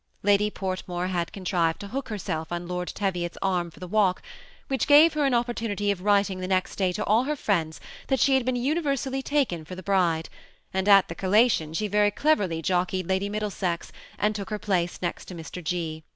[0.23, 4.23] Lady Portmore had contrived to hook herself on to Lord Teviot's arm for the walk,
[4.67, 6.97] which gave her an opportunity of writing the 196 THE SEBU ATTACHED COUPLE.
[6.97, 10.29] next daj to all her friends that she had been universally taken for the bride;
[10.73, 12.15] and at the collation she verjr
[12.49, 15.59] dey erlj jockeyed Lady Middlesex, and took her place next to Mr.
[15.63, 16.03] 6.